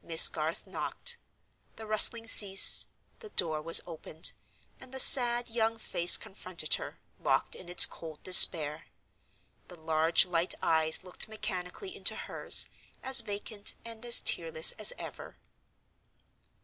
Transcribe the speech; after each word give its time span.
Miss 0.00 0.28
Garth 0.28 0.64
knocked. 0.64 1.18
The 1.74 1.86
rustling 1.88 2.28
ceased; 2.28 2.86
the 3.18 3.30
door 3.30 3.60
was 3.60 3.80
opened, 3.84 4.30
and 4.78 4.94
the 4.94 5.00
sad 5.00 5.50
young 5.50 5.76
face 5.76 6.16
confronted 6.16 6.74
her, 6.74 7.00
locked 7.18 7.56
in 7.56 7.68
its 7.68 7.84
cold 7.84 8.22
despair; 8.22 8.86
the 9.66 9.74
large 9.74 10.24
light 10.24 10.54
eyes 10.62 11.02
looked 11.02 11.26
mechanically 11.26 11.96
into 11.96 12.14
hers, 12.14 12.68
as 13.02 13.18
vacant 13.18 13.74
and 13.84 14.04
as 14.06 14.20
tearless 14.20 14.70
as 14.78 14.92
ever. 14.98 15.36